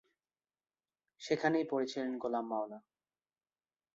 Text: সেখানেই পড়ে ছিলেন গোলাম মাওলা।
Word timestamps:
সেখানেই 1.21 1.65
পড়ে 1.69 1.85
ছিলেন 1.85 2.13
গোলাম 2.17 2.45
মাওলা। 2.47 2.79